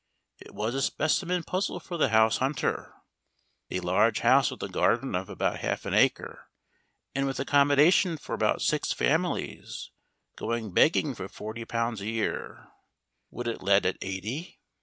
It 0.39 0.55
was 0.55 0.73
a 0.73 0.81
specimen 0.81 1.43
puzzle 1.43 1.79
for 1.79 1.95
the 1.95 2.09
house 2.09 2.37
hunter. 2.37 2.95
A 3.69 3.81
large 3.81 4.21
house 4.21 4.49
with 4.49 4.63
a 4.63 4.67
garden 4.67 5.13
of 5.13 5.29
about 5.29 5.59
half 5.59 5.85
an 5.85 5.93
acre, 5.93 6.49
and 7.13 7.27
with 7.27 7.39
accommodation 7.39 8.17
for 8.17 8.33
about 8.33 8.63
six 8.63 8.91
families, 8.91 9.91
going 10.35 10.73
begging 10.73 11.13
for 11.13 11.27
£40 11.27 11.99
a 11.99 12.05
year. 12.07 12.71
Would 13.29 13.47
it 13.47 13.61
let 13.61 13.85
at 13.85 13.97
eighty? 14.01 14.59